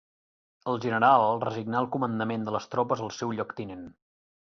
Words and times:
El 0.73 0.81
general 0.85 1.27
resignà 1.45 1.81
el 1.83 1.91
comandament 1.99 2.49
de 2.49 2.57
les 2.59 2.69
tropes 2.75 3.07
al 3.09 3.17
seu 3.23 3.39
lloctinent. 3.41 3.89